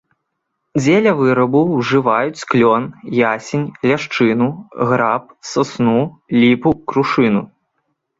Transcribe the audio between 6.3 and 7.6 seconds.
ліпу, крушыну.